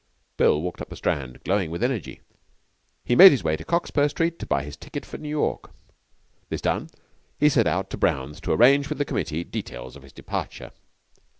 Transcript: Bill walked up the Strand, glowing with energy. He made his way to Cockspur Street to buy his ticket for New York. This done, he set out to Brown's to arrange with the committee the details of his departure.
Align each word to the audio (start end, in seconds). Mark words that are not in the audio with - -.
Bill 0.35 0.59
walked 0.59 0.81
up 0.81 0.89
the 0.89 0.95
Strand, 0.95 1.43
glowing 1.43 1.69
with 1.69 1.83
energy. 1.83 2.21
He 3.05 3.15
made 3.15 3.31
his 3.31 3.43
way 3.43 3.55
to 3.55 3.63
Cockspur 3.63 4.07
Street 4.09 4.39
to 4.39 4.47
buy 4.47 4.63
his 4.63 4.75
ticket 4.75 5.05
for 5.05 5.19
New 5.19 5.29
York. 5.29 5.69
This 6.49 6.59
done, 6.59 6.89
he 7.37 7.49
set 7.49 7.67
out 7.67 7.91
to 7.91 7.97
Brown's 7.97 8.41
to 8.41 8.51
arrange 8.51 8.89
with 8.89 8.97
the 8.97 9.05
committee 9.05 9.43
the 9.43 9.51
details 9.51 9.95
of 9.95 10.01
his 10.01 10.11
departure. 10.11 10.71